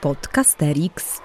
[0.00, 1.20] Podcasterix.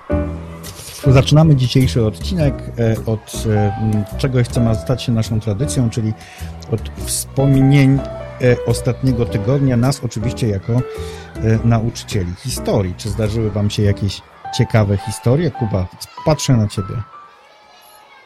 [1.07, 3.71] Zaczynamy dzisiejszy odcinek e, od e,
[4.17, 6.13] czegoś, co ma stać się naszą tradycją, czyli
[6.71, 7.99] od wspomnień e,
[8.67, 10.73] ostatniego tygodnia, nas oczywiście jako
[11.63, 12.93] nauczycieli historii.
[12.97, 14.21] Czy zdarzyły Wam się jakieś
[14.57, 15.51] ciekawe historie?
[15.51, 15.85] Kuba,
[16.25, 16.95] patrzę na Ciebie.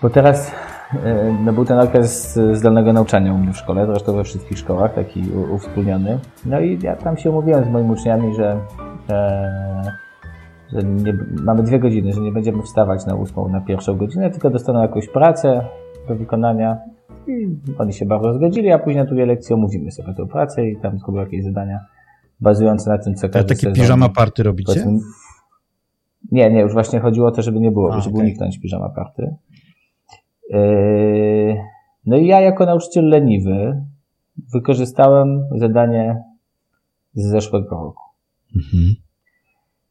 [0.01, 0.51] Bo teraz
[1.45, 5.23] no był ten okres zdalnego nauczania u mnie w szkole, zresztą we wszystkich szkołach, taki
[5.51, 6.19] uwspólniony.
[6.45, 8.59] No i ja tam się umówiłem z moimi uczniami, że
[10.73, 14.49] że nie, mamy dwie godziny, że nie będziemy wstawać na ósmą, na pierwszą godzinę, tylko
[14.49, 15.65] dostaną jakąś pracę
[16.07, 16.77] do wykonania
[17.27, 20.77] i oni się bardzo zgodzili, a później na drugiej lekcji omówimy sobie tę pracę i
[20.77, 21.79] tam zrobią jakieś zadania
[22.39, 24.85] bazujące na tym, co każdy A takie piżama party robicie?
[26.31, 28.25] Nie, nie, już właśnie chodziło o to, żeby nie było, a, żeby okay.
[28.25, 29.35] uniknąć piżama party.
[30.49, 31.57] Yy,
[32.05, 33.85] no i ja jako nauczyciel leniwy
[34.53, 36.23] wykorzystałem zadanie
[37.13, 38.03] z zeszłego roku.
[38.55, 38.95] Mhm.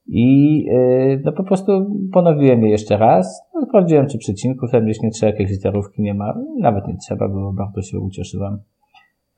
[0.09, 3.43] I yy, no po prostu ponowiłem je jeszcze raz.
[3.55, 6.35] No, sprawdziłem, czy przecinków tam gdzieś nie trzeba, jakiejś literówki nie ma.
[6.59, 8.59] Nawet nie trzeba, bo bardzo się ucieszyłem.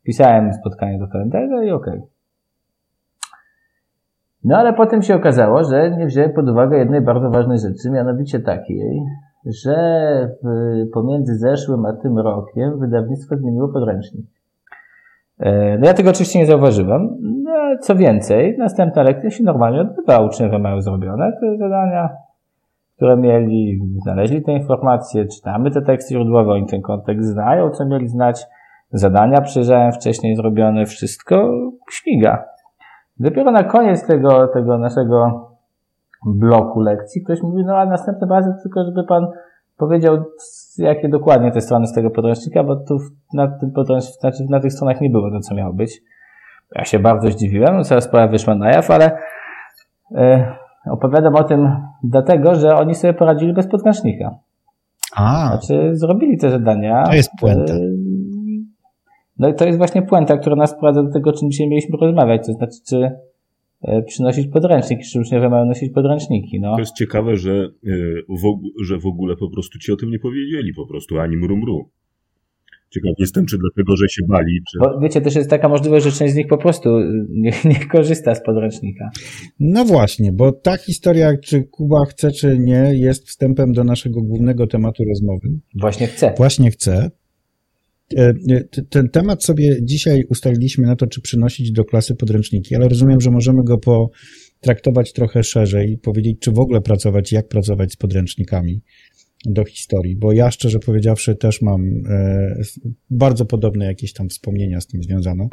[0.01, 1.95] Wpisałem spotkanie do kalendarza i okej.
[1.95, 2.09] Okay.
[4.45, 8.41] No ale potem się okazało, że nie wziąłem pod uwagę jednej bardzo ważnej rzeczy, mianowicie
[8.41, 9.03] takiej,
[9.47, 9.75] że
[10.43, 14.27] w, pomiędzy zeszłym a tym rokiem wydawnictwo zmieniło podręcznik.
[15.39, 17.09] E, no ja tego oczywiście nie zauważyłem.
[17.71, 20.21] No, co więcej, następna lekcja się normalnie odbywa.
[20.21, 22.09] Uczniowie mają zrobione te zadania,
[22.97, 28.09] które mieli, znaleźli te informacje, czytamy te teksty źródłowe, oni ten kontekst znają, co mieli
[28.09, 28.47] znać.
[28.93, 31.53] Zadania przyjrzałem wcześniej zrobione, wszystko
[31.91, 32.45] śmiga.
[33.21, 35.49] Dopiero na koniec tego, tego naszego
[36.27, 39.27] bloku lekcji ktoś mówi, no a następnym razem tylko, żeby pan
[39.77, 40.25] powiedział,
[40.79, 42.99] jakie dokładnie te strony z tego podręcznika, bo tu
[43.34, 46.03] na tym podręczniku, znaczy na tych stronach nie było to, co miało być.
[46.77, 49.19] Ja się bardzo zdziwiłem, coraz sprawa wyszła na jaw, ale
[50.11, 50.45] yy,
[50.91, 51.69] opowiadam o tym
[52.05, 54.31] dlatego, że oni sobie poradzili bez podręcznika.
[55.17, 55.49] A.
[55.49, 57.03] Znaczy, zrobili te zadania.
[57.03, 57.75] To jest puenta.
[57.75, 57.97] Yy,
[59.39, 61.99] no i to jest właśnie puenta, która nas prowadzi do tego, o czym dzisiaj mieliśmy
[62.00, 62.47] rozmawiać.
[62.47, 63.11] To znaczy, czy
[63.83, 66.61] E, przynosić podręczniki, czy uczniowie mają nosić podręczniki.
[66.61, 66.75] No.
[66.75, 67.69] To jest ciekawe, że,
[68.28, 71.56] w, że w ogóle po prostu ci o tym nie powiedzieli, po prostu ani mru
[71.56, 71.91] mru.
[72.91, 74.78] Ciekaw jestem, czy dlatego, że się bali, czy...
[74.78, 76.89] Bo wiecie, też jest taka możliwość, że część z nich po prostu
[77.28, 79.11] nie, nie, korzysta z podręcznika.
[79.61, 84.67] No właśnie, bo ta historia, czy Kuba chce, czy nie, jest wstępem do naszego głównego
[84.67, 85.49] tematu rozmowy.
[85.81, 86.34] Właśnie chce.
[86.37, 87.11] Właśnie chce.
[88.17, 92.89] E, e, ten temat sobie dzisiaj ustaliliśmy na to, czy przynosić do klasy podręczniki, ale
[92.89, 97.97] rozumiem, że możemy go potraktować trochę szerzej, powiedzieć, czy w ogóle pracować, jak pracować z
[97.97, 98.83] podręcznikami
[99.47, 102.55] do historii, bo ja szczerze powiedziawszy też mam e,
[103.11, 105.49] bardzo podobne jakieś tam wspomnienia z tym związane.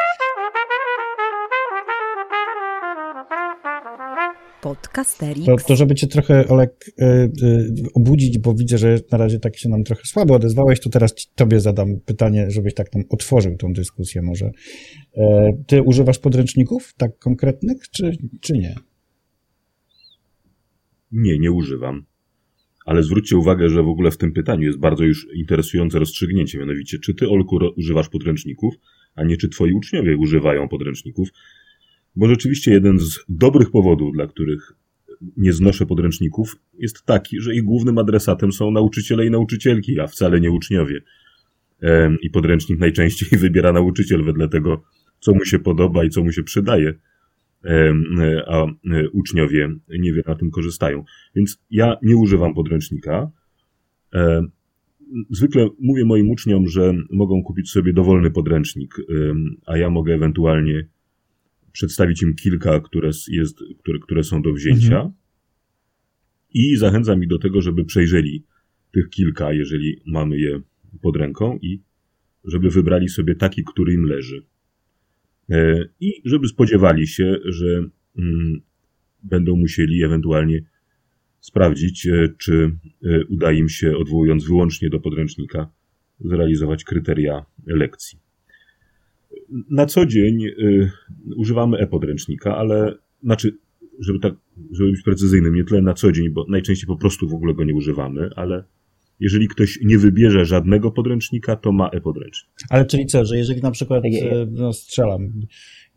[4.62, 5.46] Podcasterix.
[5.46, 7.06] To, to żeby cię trochę, Olek, y,
[7.44, 11.14] y, obudzić, bo widzę, że na razie tak się nam trochę słabo odezwałeś, to teraz
[11.36, 14.52] tobie zadam pytanie, żebyś tak tam otworzył tą dyskusję może.
[15.18, 18.76] E, ty używasz podręczników tak konkretnych, czy, czy nie?
[21.12, 22.06] Nie, nie używam.
[22.88, 27.00] Ale zwróćcie uwagę, że w ogóle w tym pytaniu jest bardzo już interesujące rozstrzygnięcie, mianowicie
[27.00, 28.74] czy ty, Olku, używasz podręczników,
[29.16, 31.30] a nie czy twoi uczniowie używają podręczników.
[32.16, 34.74] Bo rzeczywiście jeden z dobrych powodów, dla których
[35.38, 40.40] nie znoszę podręczników, jest taki, że ich głównym adresatem są nauczyciele i nauczycielki, a wcale
[40.40, 41.02] nie uczniowie.
[42.22, 44.84] I podręcznik najczęściej wybiera nauczyciel wedle tego,
[45.20, 46.94] co mu się podoba i co mu się przydaje,
[48.48, 51.04] a e, uczniowie niewiele na tym korzystają.
[51.36, 53.32] Więc ja nie używam podręcznika.
[55.30, 58.96] Zwykle mówię moim uczniom, że mogą kupić sobie dowolny podręcznik,
[59.66, 60.88] a ja mogę ewentualnie
[61.72, 64.96] przedstawić im kilka, które, jest, które, które są do wzięcia.
[64.96, 65.14] Mhm.
[66.54, 68.44] I zachęcam ich do tego, żeby przejrzeli
[68.92, 70.62] tych kilka, jeżeli mamy je
[71.02, 71.82] pod ręką, i
[72.44, 74.46] żeby wybrali sobie taki, który im leży.
[75.50, 78.62] E, I żeby spodziewali się, że mm,
[79.24, 80.62] będą musieli ewentualnie
[81.40, 82.72] sprawdzić, e, czy
[83.06, 85.70] e, uda im się, odwołując wyłącznie do podręcznika,
[86.20, 88.20] zrealizować kryteria lekcji.
[89.70, 90.44] Na co dzień
[91.36, 93.58] używamy e-podręcznika, ale znaczy,
[94.00, 94.34] żeby tak,
[94.72, 97.64] żeby być precyzyjnym, nie tyle na co dzień, bo najczęściej po prostu w ogóle go
[97.64, 98.64] nie używamy, ale
[99.20, 102.54] jeżeli ktoś nie wybierze żadnego podręcznika, to ma e-podręcznik.
[102.70, 105.32] Ale czyli co, że jeżeli na przykład, e, no strzelam,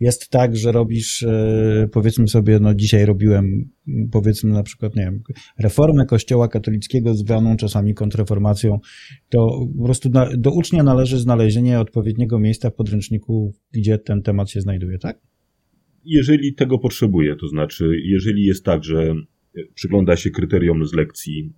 [0.00, 3.70] jest tak, że robisz, e, powiedzmy sobie, no dzisiaj robiłem,
[4.12, 5.22] powiedzmy na przykład, nie wiem,
[5.58, 8.78] reformę kościoła katolickiego zwaną czasami kontrreformacją,
[9.28, 14.50] to po prostu na, do ucznia należy znalezienie odpowiedniego miejsca w podręczniku, gdzie ten temat
[14.50, 15.18] się znajduje, tak?
[16.04, 19.14] Jeżeli tego potrzebuje, to znaczy, jeżeli jest tak, że
[19.74, 21.52] przygląda się kryterium z lekcji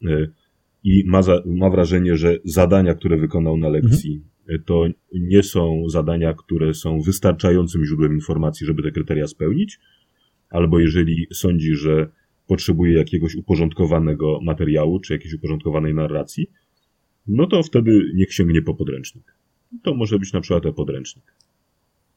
[0.85, 4.63] i ma, za, ma wrażenie, że zadania, które wykonał na lekcji, mhm.
[4.67, 9.79] to nie są zadania, które są wystarczającym źródłem informacji, żeby te kryteria spełnić,
[10.51, 12.09] albo jeżeli sądzi, że
[12.47, 16.51] potrzebuje jakiegoś uporządkowanego materiału, czy jakiejś uporządkowanej narracji,
[17.27, 19.35] no to wtedy niech sięgnie po podręcznik.
[19.83, 21.25] To może być na przykład e-podręcznik.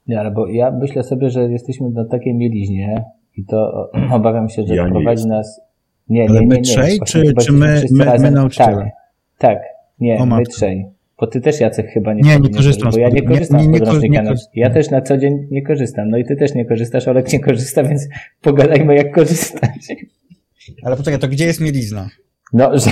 [0.08, 3.04] Nie, ale bo ja myślę sobie, że jesteśmy na takiej mieliźnie
[3.38, 3.90] i to
[4.20, 5.62] obawiam się, że ja prowadzi nas...
[6.10, 8.92] Nie, ale nie, nie, my trzej, czy, czy my, my, my nauczyciele?
[9.38, 9.58] Tak, tak,
[10.00, 10.86] nie, o, my trzej.
[11.20, 12.92] Bo ty też Jacek chyba nie Nie, nie korzystam.
[12.92, 14.22] Bo ja nie korzystam nie, nie, z podręcznika.
[14.22, 16.10] Nie, ja też na co dzień nie korzystam.
[16.10, 18.08] No i ty też nie korzystasz, Olek nie korzysta, więc
[18.42, 19.96] pogadajmy jak korzystać.
[20.84, 22.10] Ale poczekaj, to gdzie jest mielizna?
[22.54, 22.92] No, że,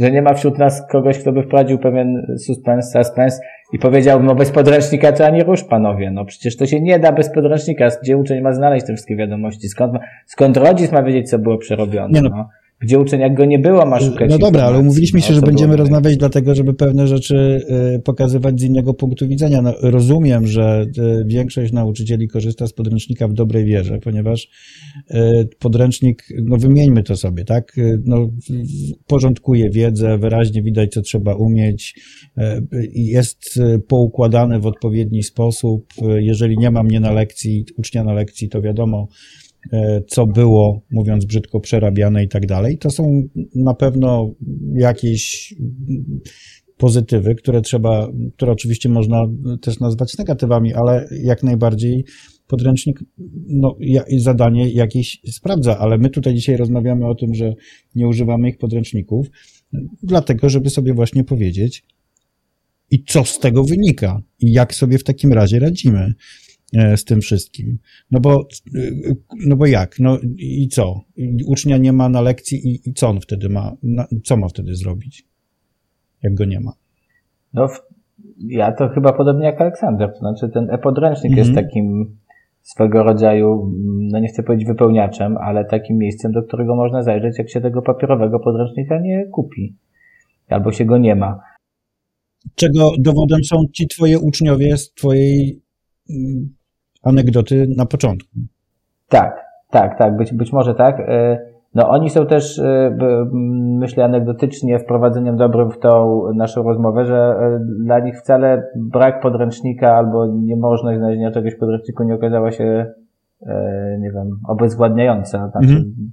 [0.00, 3.40] że nie ma wśród nas kogoś, kto by wprowadził pewien suspens, suspens
[3.74, 6.10] i powiedział, no bez podręcznika to ani rusz, panowie.
[6.10, 7.88] No przecież to się nie da bez podręcznika.
[8.02, 9.68] Gdzie uczeń ma znaleźć te wszystkie wiadomości?
[9.68, 12.20] Skąd, ma, skąd rodzic ma wiedzieć, co było przerobione?
[12.20, 12.48] Nie no.
[12.80, 15.46] Gdzie uczeń, jak go nie było, ma szukać No dobra, ale umówiliśmy się, no, że
[15.46, 17.66] będziemy rozmawiać dlatego, żeby pewne rzeczy
[17.96, 19.62] y, pokazywać z innego punktu widzenia.
[19.62, 24.48] No, rozumiem, że y, większość nauczycieli korzysta z podręcznika w dobrej wierze, ponieważ
[25.10, 28.30] y, podręcznik, no wymieńmy to sobie, tak, no,
[29.06, 31.94] porządkuje wiedzę, wyraźnie widać, co trzeba umieć,
[32.94, 35.86] jest poukładany w odpowiedni sposób.
[36.16, 39.08] Jeżeli nie ma mnie na lekcji, ucznia na lekcji, to wiadomo,
[40.08, 42.78] co było, mówiąc brzydko, przerabiane i tak dalej.
[42.78, 43.22] To są
[43.54, 44.34] na pewno
[44.74, 45.54] jakieś
[46.76, 49.26] pozytywy, które trzeba, które oczywiście można
[49.62, 52.04] też nazwać negatywami, ale jak najbardziej
[52.46, 53.00] podręcznik
[53.46, 53.76] no,
[54.18, 57.54] zadanie jakieś sprawdza, ale my tutaj dzisiaj rozmawiamy o tym, że
[57.94, 59.26] nie używamy ich podręczników,
[60.02, 61.84] dlatego, żeby sobie właśnie powiedzieć,
[62.90, 66.14] i co z tego wynika, i jak sobie w takim razie radzimy.
[66.74, 67.78] E, z tym wszystkim.
[68.10, 68.80] No bo, e,
[69.46, 69.98] no bo jak?
[69.98, 71.00] No i co?
[71.46, 73.72] Ucznia nie ma na lekcji i, i co on wtedy ma?
[74.24, 75.24] co ma wtedy zrobić?
[76.22, 76.72] Jak go nie ma?
[77.54, 77.68] No,
[78.38, 80.12] ja to chyba podobnie jak Aleksander.
[80.12, 81.38] To znaczy ten e-podręcznik mhm.
[81.38, 82.16] jest takim
[82.62, 87.50] swego rodzaju, no nie chcę powiedzieć wypełniaczem, ale takim miejscem, do którego można zajrzeć, jak
[87.50, 89.76] się tego papierowego podręcznika nie kupi.
[90.48, 91.40] Albo się go nie ma.
[92.54, 95.62] Czego dowodem są ci twoje uczniowie z twojej
[96.10, 96.54] mm,
[97.04, 98.30] anegdoty na początku.
[99.08, 101.00] Tak, tak, tak, być, być może tak.
[101.00, 101.38] E,
[101.74, 102.96] no oni są też, e,
[103.78, 109.94] myślę, anegdotycznie wprowadzeniem dobrym w tą naszą rozmowę, że e, dla nich wcale brak podręcznika
[109.96, 112.86] albo niemożność znalezienia czegoś w podręczniku nie okazała się,
[113.98, 115.48] nie wiem, obezwładniająca.
[115.50, 116.12] Znaczy, mhm.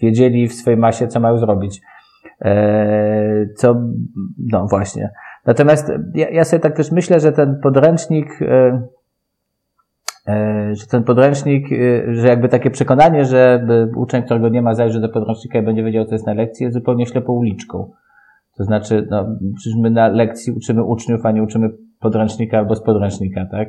[0.00, 1.80] Wiedzieli w swojej masie, co mają zrobić.
[3.56, 3.74] Co,
[4.52, 5.10] no właśnie.
[5.46, 8.40] Natomiast ja, ja sobie tak też myślę, że ten podręcznik,
[10.72, 13.66] że ten podręcznik, e, że jakby takie przekonanie, że
[13.96, 16.74] uczeń, którego nie ma, zajrzy do podręcznika i będzie wiedział, co jest na lekcji, jest
[16.74, 17.90] zupełnie ślepą uliczką.
[18.56, 22.82] To znaczy, no, przecież my na lekcji uczymy uczniów, a nie uczymy podręcznika albo z
[22.82, 23.68] podręcznika, tak?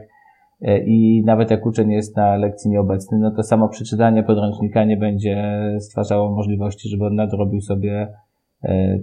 [0.61, 4.97] E, I nawet jak uczeń jest na lekcji nieobecny, no to samo przeczytanie podręcznika nie
[4.97, 8.07] będzie stwarzało możliwości, żeby on nadrobił sobie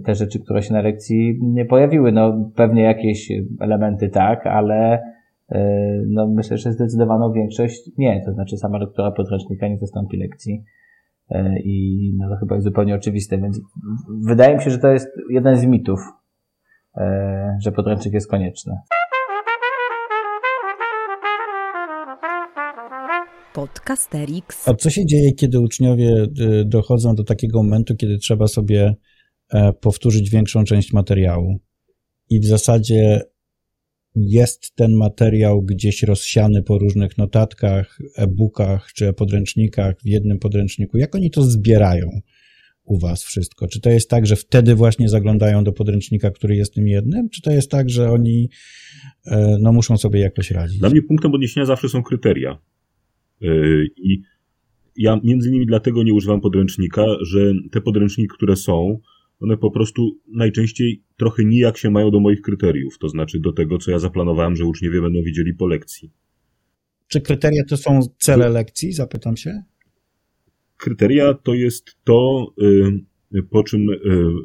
[0.05, 2.11] te rzeczy, które się na lekcji nie pojawiły.
[2.11, 5.18] No pewnie jakieś elementy tak, ale E,
[6.07, 10.63] no myślę, że zdecydowaną większość nie, to znaczy sama lektura podręcznika nie zastąpi lekcji
[11.29, 13.61] e, i no to chyba jest zupełnie oczywiste, więc
[14.27, 15.99] wydaje mi się, że to jest jeden z mitów,
[16.97, 18.73] e, że podręcznik jest konieczny.
[23.53, 24.69] Podcasterix.
[24.69, 26.25] A co się dzieje, kiedy uczniowie
[26.65, 28.95] dochodzą do takiego momentu, kiedy trzeba sobie
[29.81, 31.59] powtórzyć większą część materiału
[32.29, 33.21] i w zasadzie
[34.15, 40.97] jest ten materiał gdzieś rozsiany po różnych notatkach, e-bookach czy podręcznikach w jednym podręczniku.
[40.97, 42.09] Jak oni to zbierają
[42.83, 43.67] u Was wszystko?
[43.67, 47.29] Czy to jest tak, że wtedy właśnie zaglądają do podręcznika, który jest tym jednym?
[47.29, 48.49] Czy to jest tak, że oni
[49.25, 50.79] e, no, muszą sobie jakoś radzić?
[50.79, 52.57] Dla mnie punktem odniesienia zawsze są kryteria.
[53.41, 53.47] E,
[53.97, 54.21] I
[54.95, 58.99] ja między innymi dlatego nie używam podręcznika, że te podręczniki, które są,
[59.39, 63.77] one po prostu najczęściej trochę nijak się mają do moich kryteriów, to znaczy do tego,
[63.77, 66.11] co ja zaplanowałem, że uczniowie będą widzieli po lekcji.
[67.07, 69.63] Czy kryteria to są cele lekcji, zapytam się?
[70.77, 72.47] Kryteria to jest to,
[73.33, 73.95] y, po czym y,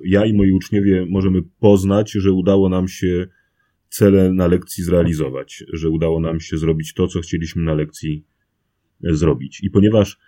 [0.04, 3.26] ja i moi uczniowie możemy poznać, że udało nam się
[3.88, 8.24] cele na lekcji zrealizować, że udało nam się zrobić to, co chcieliśmy na lekcji
[9.04, 9.60] e, zrobić.
[9.62, 10.18] I ponieważ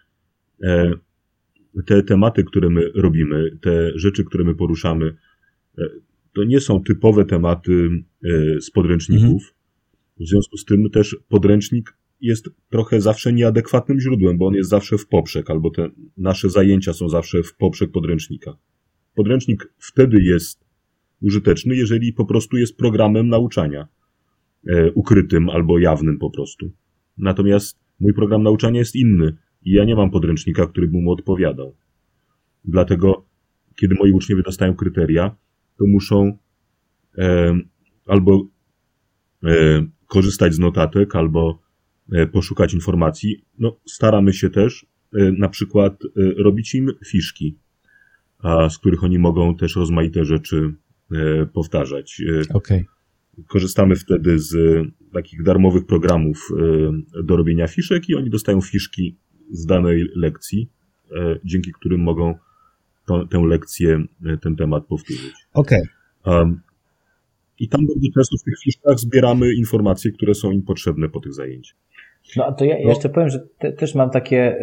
[1.87, 5.17] te tematy, które my robimy, te rzeczy, które my poruszamy,
[5.79, 5.83] e,
[6.35, 7.89] to nie są typowe tematy
[8.25, 9.43] e, z podręczników.
[9.43, 9.57] Mhm.
[10.21, 14.99] W związku z tym też podręcznik jest trochę zawsze nieadekwatnym źródłem, bo on jest zawsze
[14.99, 18.57] w poprzek, albo te nasze zajęcia są zawsze w poprzek podręcznika.
[19.15, 20.65] Podręcznik wtedy jest
[21.23, 23.89] użyteczny, jeżeli po prostu jest programem nauczania,
[24.69, 26.71] e, ukrytym albo jawnym po prostu.
[27.19, 29.37] Natomiast mój program nauczania jest inny
[29.67, 31.77] i ja nie mam podręcznika, który by mu odpowiadał.
[32.65, 33.27] Dlatego,
[33.77, 35.37] kiedy moi uczniowie dostają kryteria,
[35.79, 36.39] to muszą
[37.19, 37.59] e,
[38.07, 38.47] albo
[39.45, 41.63] e, korzystać z notatek, albo
[42.13, 43.45] e, poszukać informacji.
[43.59, 47.59] No, staramy się też e, na przykład e, robić im fiszki,
[48.39, 50.75] a, z których oni mogą też rozmaite rzeczy
[51.13, 52.23] e, powtarzać.
[52.55, 52.87] Okej.
[53.49, 54.57] korzystamy wtedy z
[55.13, 56.49] takich darmowych programów
[57.25, 59.17] do robienia fiszek i oni dostają fiszki
[59.51, 60.69] z danej lekcji,
[61.17, 62.35] e, dzięki którym mogą
[63.07, 65.35] to, tę lekcję, e, ten temat powtórzyć.
[65.55, 65.83] Okej.
[66.27, 66.61] Um,
[67.59, 71.35] I tam bardzo często w tych fiszkach zbieramy informacje, które są im potrzebne po tych
[71.35, 71.77] zajęciach.
[72.37, 74.57] No a to ja jeszcze powiem, że te, też mam takie,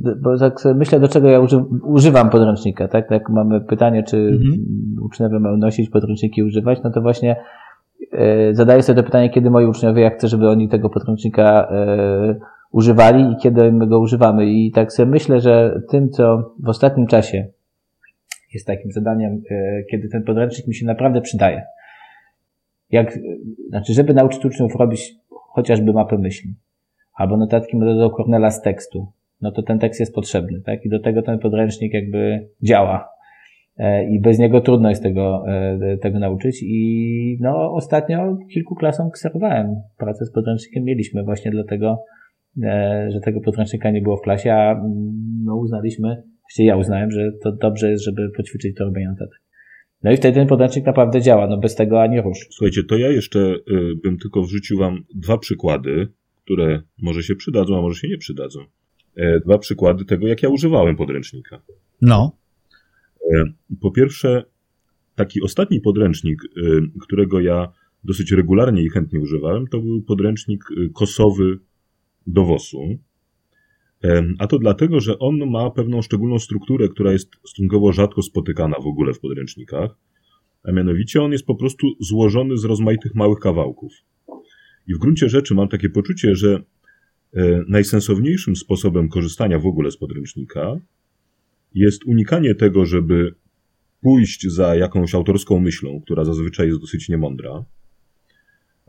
[0.00, 3.10] yy, bo tak sobie myślę, do czego ja uży, używam podręcznika, tak?
[3.10, 4.62] Jak mamy pytanie, czy Mhm.
[5.02, 7.36] uczniowie mają nosić podręczniki i używać, no to właśnie
[8.12, 11.68] yy, zadaję sobie to pytanie, kiedy moi uczniowie, ja chcę, żeby oni tego podręcznika
[12.26, 12.40] yy,
[12.72, 14.46] używali i kiedy my go używamy.
[14.46, 17.46] I tak sobie myślę, że tym, co w ostatnim czasie
[18.54, 21.62] jest takim zadaniem, yy, kiedy ten podręcznik mi się naprawdę przydaje.
[22.90, 23.18] Jak,
[23.68, 26.54] znaczy, żeby nauczyć uczniów robić chociażby mapę myśli,
[27.14, 30.84] albo notatki do Cornela z tekstu, no to ten tekst jest potrzebny, tak?
[30.84, 33.08] I do tego ten podręcznik jakby działa.
[33.78, 36.62] E, I bez niego trudno jest tego, e, tego nauczyć.
[36.62, 40.84] I no, ostatnio kilku klasom kserowałem pracę z podręcznikiem.
[40.84, 41.96] Mieliśmy właśnie dlatego, e,
[43.12, 44.84] że tego podręcznika nie było w klasie, a mm,
[45.44, 49.40] no, uznaliśmy, właściwie ja uznałem, że to dobrze jest, żeby poćwiczyć to robienie notatek.
[50.02, 52.46] No i wtedy ten podręcznik naprawdę działa, no bez tego ani rusz.
[52.50, 53.56] Słuchajcie, to ja jeszcze y,
[54.02, 56.08] bym tylko wrzucił wam dwa przykłady,
[56.44, 58.60] które może się przydadzą, a może się nie przydadzą.
[59.16, 61.62] E, Dwa przykłady tego, jak ja używałem podręcznika.
[62.02, 62.36] No.
[63.34, 63.44] E,
[63.80, 64.44] Po pierwsze,
[65.14, 66.50] taki ostatni podręcznik, y,
[67.00, 67.72] którego ja
[68.04, 71.58] dosyć regularnie i chętnie używałem, to był podręcznik y, kosowy
[72.26, 72.98] do WOS-u.
[74.38, 78.86] A to dlatego, że on ma pewną szczególną strukturę, która jest stosunkowo rzadko spotykana w
[78.86, 79.96] ogóle w podręcznikach.
[80.64, 83.92] A mianowicie on jest po prostu złożony z rozmaitych małych kawałków.
[84.86, 86.62] I w gruncie rzeczy mam takie poczucie, że
[87.34, 90.76] e, najsensowniejszym sposobem korzystania w ogóle z podręcznika
[91.74, 93.34] jest unikanie tego, żeby
[94.00, 97.64] pójść za jakąś autorską myślą, która zazwyczaj jest dosyć niemądra.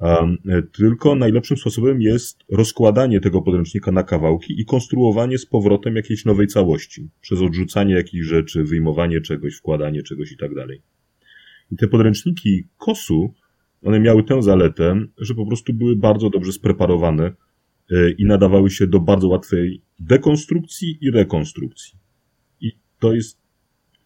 [0.02, 6.26] E, tylko najlepszym sposobem jest rozkładanie tego podręcznika na kawałki i konstruowanie z powrotem jakiejś
[6.26, 7.10] nowej całości.
[7.22, 10.82] Przez odrzucanie jakichś rzeczy, wyjmowanie czegoś, wkładanie czegoś i tak dalej.
[11.72, 13.34] I te podręczniki KOS-u,
[13.84, 17.32] one miały tę zaletę, że po prostu były bardzo dobrze spreparowane
[17.92, 22.00] e, i nadawały się do bardzo łatwej dekonstrukcji i rekonstrukcji.
[22.62, 23.38] I to jest.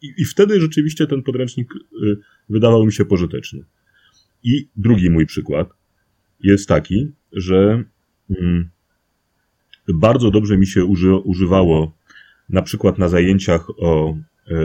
[0.01, 2.17] I, i wtedy rzeczywiście ten podręcznik y,
[2.49, 3.63] wydawał mi się pożyteczny.
[4.43, 5.80] I drugi mój przykład
[6.43, 7.83] jest taki, że
[8.29, 8.69] mm,
[9.93, 11.97] bardzo dobrze mi się uży, używało
[12.49, 14.17] na przykład na zajęciach o
[14.47, 14.55] e,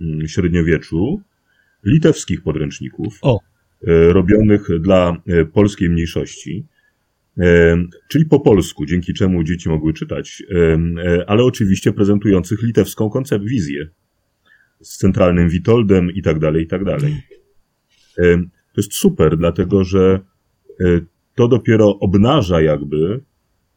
[0.00, 1.20] mm, średniowieczu
[1.84, 3.40] litewskich podręczników O.
[3.86, 6.66] e, robionych dla e, polskiej mniejszości.
[8.08, 10.42] Czyli po polsku, dzięki czemu dzieci mogły czytać,
[11.26, 13.88] ale oczywiście prezentujących litewską koncept wizję
[14.80, 17.22] z centralnym Witoldem i tak dalej, i tak dalej.
[18.72, 20.20] To jest super, dlatego że
[21.34, 23.20] to dopiero obnaża jakby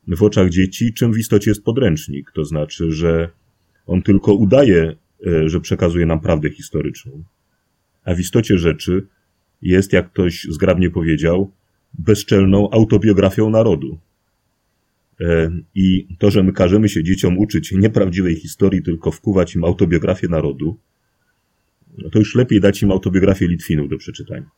[0.07, 2.31] w oczach dzieci, czym w istocie jest podręcznik.
[2.31, 3.29] To znaczy, że
[3.85, 4.95] on tylko udaje,
[5.27, 7.23] e, że przekazuje nam prawdę historyczną,
[8.03, 9.07] a w istocie rzeczy
[9.61, 11.51] jest, jak ktoś zgrabnie powiedział,
[11.93, 13.99] bezczelną autobiografią narodu.
[15.21, 20.27] E, I to, że my każemy się dzieciom uczyć nieprawdziwej historii, tylko wkuwać im autobiografię
[20.27, 20.77] narodu,
[21.97, 24.49] no to już lepiej dać im autobiografię Litwinów do przeczytania.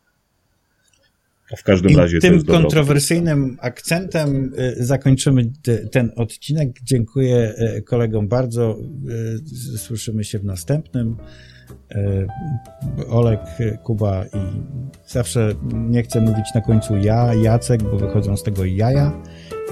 [1.57, 6.69] W każdym I razie to tym kontrowersyjnym akcentem y, zakończymy te- ten odcinek.
[6.83, 8.77] Dziękuję y, kolegom bardzo.
[9.75, 11.17] Y, Słyszymy się w następnym.
[13.09, 13.39] Olek,
[13.83, 14.61] Kuba i
[15.07, 19.21] zawsze nie chcę mówić na końcu ja, Jacek, bo wychodzą z tego jaja,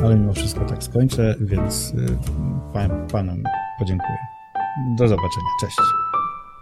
[0.03, 1.93] ale mimo wszystko tak skończę, więc
[2.73, 3.43] pan, panom
[3.79, 4.17] podziękuję.
[4.97, 5.47] Do zobaczenia.
[5.61, 5.77] Cześć.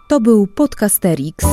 [0.10, 1.46] To był Podcasterix.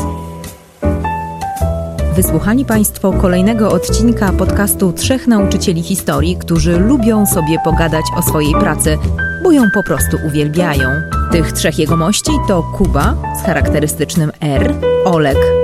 [2.16, 8.98] Wysłuchali Państwo kolejnego odcinka podcastu trzech nauczycieli historii, którzy lubią sobie pogadać o swojej pracy,
[9.42, 10.88] bo ją po prostu uwielbiają.
[11.32, 15.63] Tych trzech jegomości to Kuba z charakterystycznym R, Olek